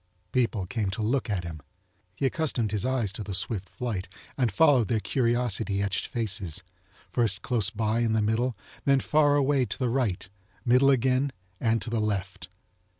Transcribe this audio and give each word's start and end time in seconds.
People 0.31 0.65
came 0.65 0.89
to 0.89 1.01
look 1.03 1.29
at 1.29 1.43
him. 1.43 1.61
He 2.15 2.25
accustomed 2.25 2.71
his 2.71 2.87
eyes 2.87 3.13
to 3.13 3.23
the 3.23 3.35
swift 3.35 3.69
flite 3.69 4.07
and 4.35 4.51
followed 4.51 4.87
their 4.87 4.99
curiosity 4.99 5.79
etched 5.83 6.07
faces, 6.07 6.63
first 7.11 7.43
close 7.43 7.69
by 7.69 7.99
in 7.99 8.13
the 8.13 8.21
middle, 8.23 8.55
then 8.83 8.99
far 8.99 9.35
away 9.35 9.63
to 9.65 9.77
the 9.77 9.89
right, 9.89 10.27
middle 10.65 10.89
again, 10.89 11.31
and 11.59 11.83
to 11.83 11.91
the 11.91 12.01
left. 12.01 12.47